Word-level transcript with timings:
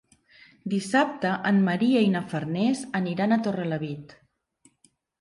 Dissabte 0.73 1.33
en 1.51 1.61
Maria 1.69 2.03
i 2.07 2.11
na 2.15 2.23
Farners 2.33 2.83
aniran 3.03 3.39
a 3.39 3.41
Torrelavit. 3.49 4.21